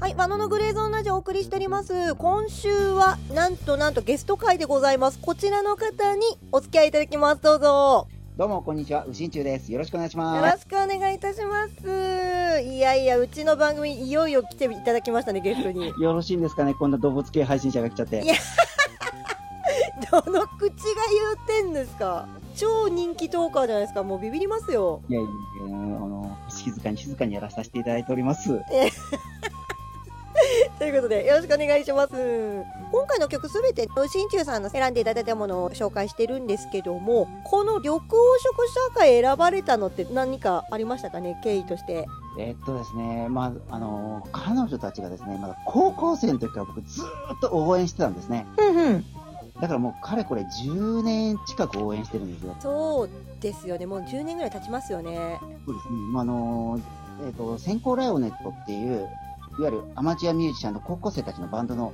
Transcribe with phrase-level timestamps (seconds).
[0.00, 2.14] はい、バノのグレーゾーンラジオお送りしております。
[2.14, 5.18] 今週は、なんとなんとゲスト会でございます。
[5.18, 7.42] こちらの方にお付き合いいただきます。
[7.42, 8.06] どうぞ。
[8.36, 9.04] どうも、こんにちは。
[9.04, 9.72] うしんちゅうです。
[9.72, 10.60] よろしくお願いしよろます。
[10.60, 12.60] しくお願いいたします。
[12.62, 15.88] いやいや、うちの番組、いよいよ来ていただきましたね、ゲストに。
[16.00, 18.26] よろしいんですかねこんな動物系配信者が来ちゃってい。
[18.28, 18.34] や
[20.08, 20.76] どの口が
[21.48, 24.04] 言うてんですか超人気トーカーじゃないですか。
[24.04, 25.00] もうビビりますよ。
[25.08, 25.28] いやいや、
[25.66, 26.31] あの、
[26.62, 28.60] 静かに静かにやらさせていただいております。
[30.78, 32.12] ということで、よろしくお願いします。
[32.90, 38.16] 今回の曲すべて、新中さんの選んでいただいたものを紹介してるんですけども、この緑黄色
[38.90, 42.06] 社会選ばれたのって何かありましたかね、経緯として。
[42.38, 48.46] えっとですね、まあ、あの、彼女たちがですね、まだ高校生の時から僕ずーっと応援してたんですね。
[48.56, 49.04] うんうん。
[49.60, 52.56] だからもう、かれこれ10年近く応援してるんですよ。
[52.60, 53.10] そう
[53.40, 55.38] ですよね、もう10年ぐらい経ちますよね。
[55.66, 55.94] そうですね。
[56.12, 56.80] まあ、あの、
[57.24, 59.08] えっと、先行ライオネットっていう、
[59.58, 61.92] いわゆるアマチュアミュージシャンの高校生たちのバンドの、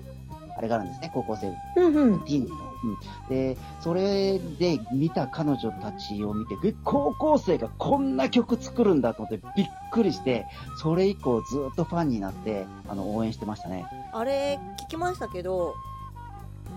[0.57, 2.21] あれがあるんですね、高校生うんうん。
[2.21, 2.55] ティーンの。
[2.85, 2.97] うん、
[3.29, 10.47] で、それで見た彼女たちを見て、え高校生がこんな曲作るんだと思ってびっくりして、
[10.81, 13.85] それ以降ずっとファンになって、あの、応援してましたね。
[14.13, 15.75] あれ、聞きましたけど、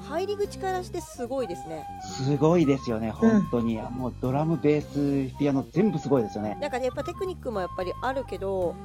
[0.08, 1.86] 入り口からしてすごいですね。
[2.04, 3.82] すごいですよね、本当に。
[3.92, 6.58] もうドラム、ベース、ピアノ全部すごいですよね。
[6.60, 8.76] なんかね、やっぱテクニックもやっぱりあるけど、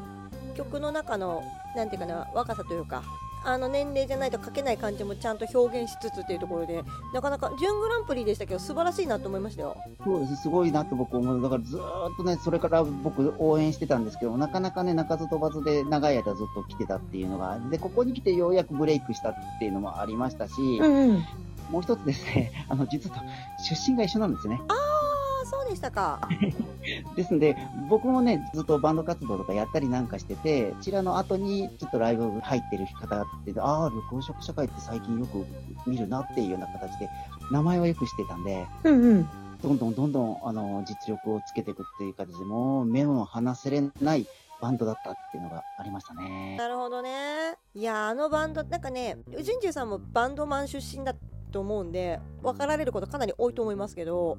[0.55, 1.43] 曲の中の、
[1.75, 3.03] なんていうかな、若さというか、
[3.47, 6.83] あの年齢じゃないと書けない感じもちゃんと表現しつつっていうところで、
[7.15, 9.77] なかなか、準グランプリでしたけど、素晴らしいなと思いましたよ。
[10.03, 11.41] そうです、すごいなと僕思う。
[11.41, 21.25] だからずーっとね、それから僕応援してたんですけど、なかなかね、鳴かず飛ばずで長い間ずっと来てたっていうのが、で、ここに来てようやくブレイクしたっていうのもありましたし、んうん。
[21.71, 23.23] もう一つですね、あの、実は
[23.59, 24.61] 出身が一緒なんですね。
[24.67, 26.21] ああ、そうでしたか。
[27.15, 27.57] ですんで、
[27.89, 35.45] 僕もね、ずっとバンド活動とかやったりなんかしてて、こちらの後にちょっとライブ入ってる方って、ああ、緑黄色社会って最近よく
[35.87, 37.09] 見るなっていうような形で、
[37.51, 39.29] 名前はよく知ってたんで、うんうん。
[39.63, 44.27] どんどんどんどん、あの、実力をつけていくっていう形で、もう目も離せれない
[44.61, 46.57] バンドだったっていうのがありましたね。
[46.59, 47.57] なるほどね。
[47.75, 51.15] いや、あのバンド、なんかね、うじんじゅうさんもバンドマン出身だ
[51.53, 54.37] と思うんで、分かられることかなり多いと思いますけど、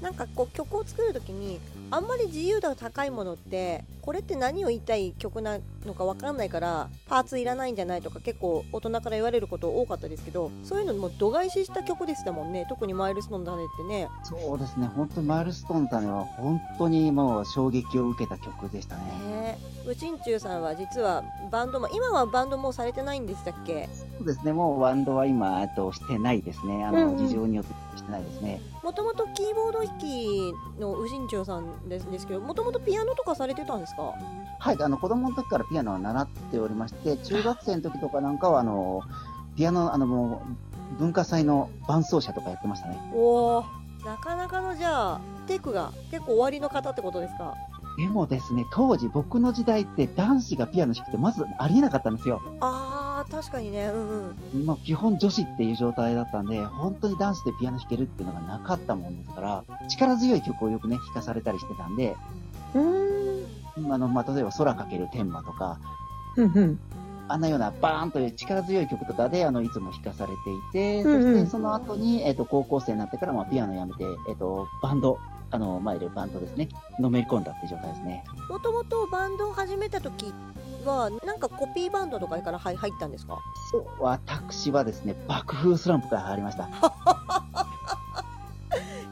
[0.00, 1.60] なんかこう曲を作るときに、
[1.90, 12.66] あんまり自由度が高いものって、これって何を言いたい曲なのか分かんないから、パーツいらないんじゃないとか結構大人から言われること多かったですけど、そういうのも度外視した曲でしたもんね。
[12.68, 14.08] 特にマイルストーンの種ってね。
[14.24, 19.02] そうですね、本当にマイルストーンの種は本当にもう衝撃を受けた曲でしたね。
[19.30, 23.88] ねうちんちゅうさんは実はバンドも、今はバンドもうされてないんでしたっけ？
[24.18, 26.84] そうですね、もうバンドは今、と、してないですね。
[26.84, 28.60] あの、うんうん事情によってしてないですね。
[28.82, 34.12] もともとキーボード弾きのウジンチョウさんですですけど、もともとピアノとかされてたんですか？
[34.58, 39.02] はい、あの、子供の時からピアノは習っておりまして、中学生の時とかなんかは、あの、
[39.56, 40.42] ピアノ、あの、も
[40.96, 42.98] う、文化祭の伴奏者とかやってましたね。
[43.14, 43.64] おお
[44.04, 47.54] なかなかのじゃあ、テクが結構終わりの方ってことですか？
[47.98, 52.40] でもですね、当時僕の時代って男子がピアノ弾くってまずありえなかったんですよ。
[52.60, 52.91] あー、
[53.32, 54.66] 確かにね、うんうん。
[54.66, 62.14] まあ、基本女子っていう状態だったんで、本当に男子でピアノ弾けるっていうのがなかったもんですから、力強い曲をよくね、弾かされたりしてたんで、
[62.74, 63.92] うーん。
[63.92, 65.78] あの、まあ、例えば空かける天馬とか、
[66.36, 66.78] うんうん。
[67.28, 75.18] あんなようなバーンという力強い曲とかで、あの、いつも弾かされていて、うんうんそしてその後に、えっ、と、高校生になってから、まあ、ピアノやめて、えっ、と、バンド、
[75.52, 76.68] あの、まあ、いるバンドですね、
[76.98, 78.24] のめり込んだっていう状態ですね。
[78.48, 80.32] もともとバンドを始めた時
[80.84, 83.38] は、なんかコピーバンドとかから入入ったんですか？
[83.70, 86.68] そう、私はですね、爆風スランプから入りました。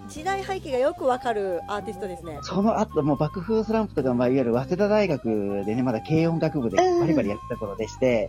[0.09, 2.41] 時代背景がよくわかるアーティストですね。
[2.43, 8.29] その後、もう爆風スランプとか、まあ、いわゆる早稲田大学でね、まだ軽音楽部でバリバリやってた頃でして、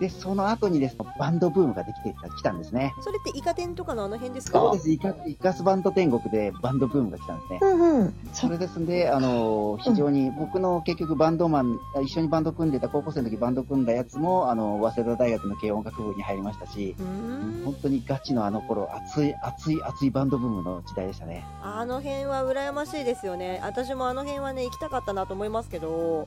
[0.00, 2.94] で、その後にですね、バンドブームができてきたんですね。
[3.02, 4.58] それってイカ天とかのあの辺ですか？
[4.58, 4.90] そうです。
[4.90, 7.58] イカ、イカスバンド天国でバンドブームが来たんですね。
[7.62, 8.14] うんうん。
[8.32, 21.44] それですんで、あの、非常に、僕の結局バンドマン、一緒にバンド組んでた、高校生の時バンド組んだやつも、あの、早稲田大学の軽音楽部に入りましたし、うーん本当にガチのあの頃、熱い、熱い、熱いバンドブームの時代でしたね。
[21.62, 23.60] あの辺は羨ましいですよね。
[23.62, 26.26] 私もあの辺はね、行きたかったなと思いますけど、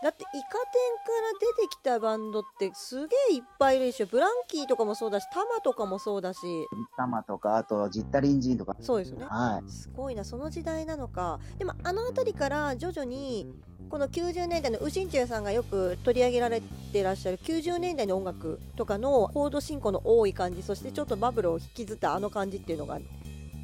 [0.00, 0.60] だってイカ天か
[1.22, 4.06] ら出てきたバンドってすげえいっぱいいるでしょ。
[4.06, 6.38] ブランキーとかもそうだし、タマとかもそうだし、
[6.96, 8.76] タマとか、あと、ジッタリンジンとか。
[8.80, 9.24] そうですよね。
[9.24, 9.70] はい。
[9.70, 11.40] すごいな、その時代なのか。
[11.58, 13.52] でもあの辺りから徐々に、
[13.90, 16.60] この90年代のウシンチュウさんがよく取り上げられ
[16.92, 23.00] てらっしゃる90年代の音楽とかのコード進行の多い感じ、そしてちょっとバブルを引きずったあの感じっていうのが、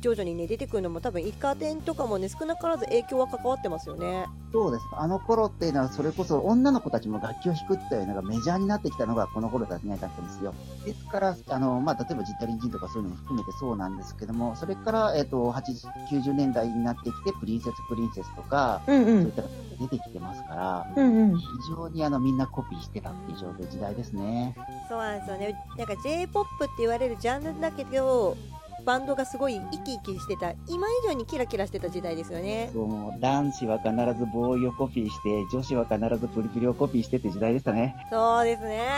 [0.05, 4.85] 徐々にね出てくるのも多分イカ天とかもね少なからず影響は関わってますよねそうです。
[4.93, 9.99] あの頃っていうのは、それこそ女の子たちも楽器を弾くっていうのがメジャーになってきたのがこの頃だ,、ったんで
[10.31, 10.55] すよ。
[10.85, 19.05] ですから、あの、まあ、例えばジッタリンジンとかそういうのも含めてそうなんですけども、それから、えっ、と、80、90年代になってきて、プリンセスプリンセスとか、うんうん。
[19.06, 19.43] そういった
[19.81, 21.37] 出てきてますから、うんうん。
[21.37, 24.55] 非常にあの、みんなコピーしてたっていう状況時代ですね。
[24.89, 28.37] そうなんですよねなんか j p o p って言われるジャンルだけど
[28.84, 37.96] バンドがすごい生き生きしてた今以上にキラキラしてた時代ですよねそうもう男子は必ずボーイをコピーして、女子は必ずプリプリをコピーしてって時代でしたね。
[38.10, 38.88] そうですね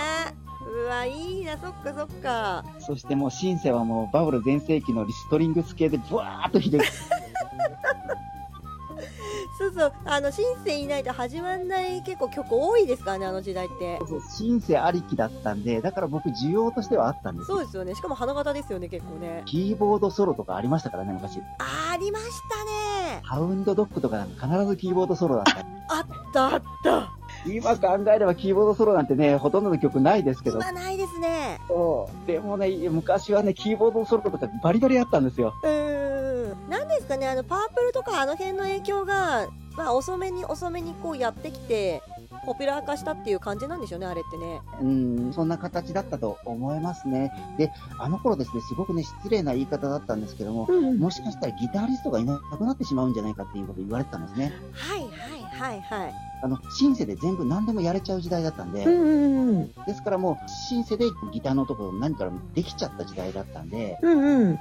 [0.67, 6.81] うわいいなそっかそっかそしてもうシンセはもうバブル全盛期のリストリングス系でブワーッとひどい。
[9.59, 13.99] そうそうあのシンセいないと始まんない結構曲多いですからねあの時代って。
[14.07, 17.51] そうシンセありきだったんで、だから僕需要としてはあったんです。
[17.51, 17.95] よそうですよね。
[17.95, 19.43] しかも花形ですよね結構ね。
[19.47, 21.41] キーボードソロとかありましたからね、昔。
[21.59, 23.21] あありましたね。
[23.23, 25.61] ハウンドドッグとかなんか必ずキーボードソロだった。
[25.89, 27.13] あったあった。
[27.47, 30.59] 今考えればキーボードソロなんてね、ほとんどの曲ないですけど。
[30.61, 31.61] 今ないですね。
[31.69, 32.27] そう。
[32.27, 35.55] でもね、昔はね、キーボードソロとかバリバリあったんですよ。
[35.63, 35.86] うん
[37.07, 42.03] ですかねあのパープルとかあの辺の影響がまあ遅めに遅めにこうやってきて
[42.45, 47.33] ポピュラー化したっていう感じなんでしょうねあれってねうん、そんな形だったと思いますね。
[47.59, 50.99] で、あの頃ですね、すごくね、失礼な言い方だったんですけども、うんうん。
[50.99, 54.53] もしかしたらギタリストがいなくなってしまうんじゃないかっていうことを言われてたんですね。
[54.73, 55.11] はいはい
[55.59, 59.73] はいはいあの、シンセで全部何でもやれちゃう時代だったんで、うんうんうん。
[59.87, 64.59] ですからもう、シンセでギターのところ何からもできちゃった時代だったんで、うんうん。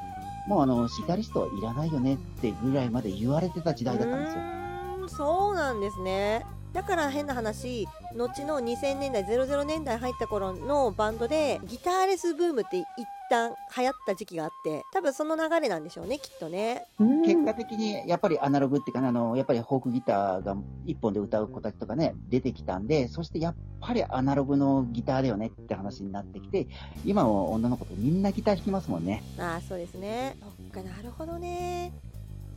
[0.47, 4.41] もうあの、シタリストはいらないよねってぐらいまで言われてた時代だったんですよ。
[4.41, 4.65] うん
[5.07, 12.85] そうなんですねだから変な話後の2000年代00年代入った頃のバンドでギターレスブームって一
[13.29, 16.85] 旦流行った時期があって多分その流れなんでしょうねきっとね。
[16.99, 17.21] うん。
[17.23, 26.67] 結果的に、やっぱりアナログっていうかね、あの、やっぱりフォークギターが一本で歌う子たちとかね、出てきたんで、そしてやっぱりアナログのギターだよねって話になってきて、
[27.05, 29.23] 今は女の子ってみんなギター弾きますもんね。
[29.39, 30.37] ああそうですね。
[30.39, 31.91] そっかなるほどね。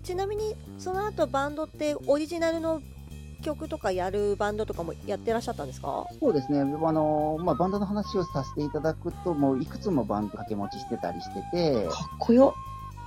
[0.02, 2.80] ちなみにその後バンドってオリジナルの
[3.42, 6.06] 曲とかやるバンドとかもやってらっしゃったんですか？
[6.20, 6.60] そうですね。
[6.60, 12.54] あの、まあ、バンドの話をさせていただくと、もういくつもバンド掛け持ちしてたりしてて、かっこよ。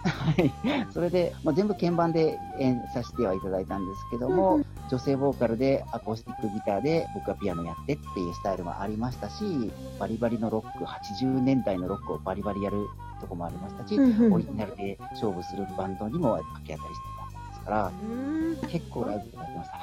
[0.04, 0.52] はい。
[0.92, 12.88] それで、まあ、全部鍵盤で演させてはいただいたんですけども、うん女性ボーカルでアコースティックギターで僕はピアノやってっていうスタイルもありましたし、バリバリのロック、80年代のロックをバリバリやる
[13.22, 17.08] とこもありましたし、うんうんオリジナルで勝負するバンドにも掛け合ったりして
[17.62, 17.92] から、
[18.68, 19.78] 結構ライブやってました。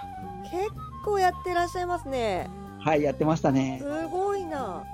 [0.50, 0.70] 結
[1.04, 2.48] 構やってらっしゃいますね
[2.80, 3.80] はい、やってましたね。
[3.82, 4.84] すごいな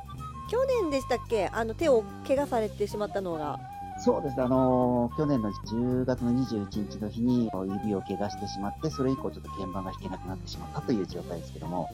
[0.50, 1.48] 去年でしたっけ？
[1.52, 3.58] あの手を怪我されてしまったのが
[3.98, 7.50] そうですね、あのー去年の10月の21日の日に
[7.82, 11.88] 指を怪我してしまって、それ以降ちょっと鍵盤が弾けなくなってしまったという状態ですけども。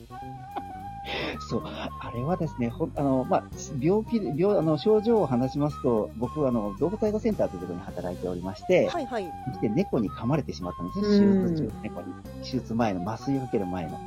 [1.49, 3.45] そう、あれはですね、ほんあの、まあ、
[3.81, 12.07] 病気、病、あの、症状を話しますと、僕はあの、動物愛護センターというところに働いておりまして、はいはいそして猫に噛まれてしまったんです手術中、猫に。
[12.43, 13.99] 手術前の麻酔をかける前の。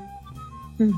[0.79, 0.93] うんうん。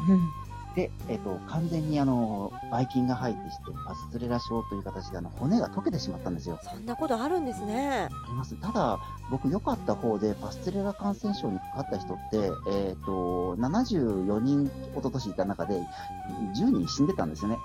[0.76, 6.60] で、えっ、と、完全にあの、ばい菌が入ってして、パスツレラ症という形であの、骨が溶けてしまったんですよ。
[6.62, 8.56] そんなことあるんですねあります。
[8.56, 9.00] ただ、
[9.32, 15.82] 僕良かった方で、パスツレラ感染症にかかった人って、えっ、と、74人、一昨年いた中で、
[16.56, 17.58] 10人死んでたんですよね。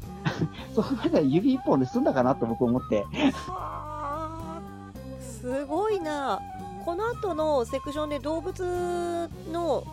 [0.74, 3.04] そこまで指一本で済んだかなと僕思って。
[3.46, 3.92] はあ
[5.20, 6.40] すごいな
[6.84, 9.84] この後のセクションで動物の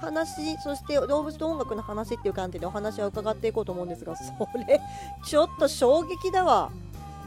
[0.00, 4.24] 話そして動物と音楽の話っていう観点でお話は伺っていこうと思うんですがそ
[4.66, 4.80] れ
[5.24, 6.70] ちょっと衝撃だわ。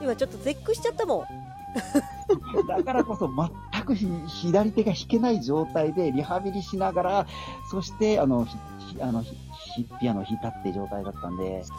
[0.02, 1.26] 今ちょっと絶句しちゃったもん。
[2.68, 7.28] だからこそ全くひ左手が弾けない状態でリハビリしながら、
[7.70, 8.58] そして、あの、ひ
[8.96, 9.36] ひあのひ
[9.76, 11.72] ひピアノを弾いたって状態だったんで、素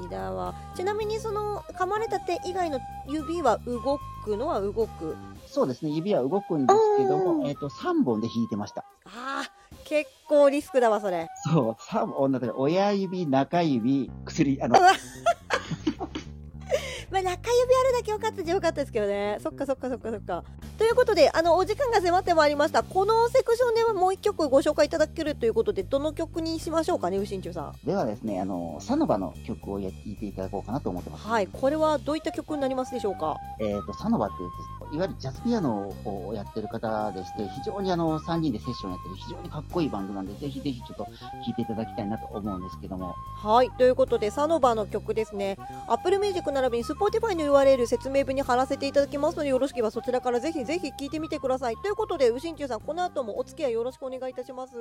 [0.00, 0.54] 敵だわ。
[0.74, 5.16] ちなみにその噛まれた手以外の指は動くのは動く？
[5.46, 8.84] そうですね、指は動くんですけどうんも、えっ、と、3本で弾いてました。
[9.06, 9.49] あー
[9.90, 11.26] 結構リスクだわそれ。
[11.52, 14.78] そう、三本だから親指、中指、薬、あの。
[17.10, 19.38] まあ中指あるだけ分かったじゃよかったですけどね。
[19.40, 20.44] そっかそっかそっかそっか
[20.80, 22.82] ということであのお時間が迫ってまいりました。
[22.82, 27.86] このセクションではもう一曲ご紹介いただけるということでどの曲にしましょうかねうしんちゅうさん。
[27.86, 31.28] ではですね、あの、サノバの曲をや聴いていただこうかなと思ってます。
[31.28, 33.36] はいこれはどういった曲になりますでしょうか？
[33.60, 34.50] えっ、と、サノバっていう
[34.88, 41.10] と、いわゆるジャズピアノをやってる方でして、非常にあの、3人でセッションやってる非常にかっこいいバンドなんで、ぜひぜひちょっと聴
[41.46, 45.58] いていただきたいなと思うんですけども、はいということでサノバの曲ですね。
[45.88, 51.76] Apple Music 並びに Spotify の URL 説明文に貼らせていただきますのでよろしければそちらからぜひぜひ聞いてみてください。
[51.78, 54.76] ということでうしんちゅうさんこの後もお付き合いよろしくお願いいたします。